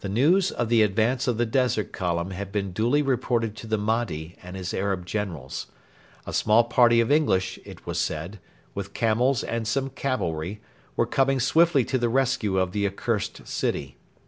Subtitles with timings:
[0.00, 3.78] The news of the advance of the Desert Column had been duly reported to the
[3.78, 5.68] Mahdi and his Arab generals.
[6.26, 8.40] A small party of English, it was said,
[8.74, 10.60] with camels and some cavalry,
[10.96, 13.96] were coming swiftly to the rescue of the accursed city.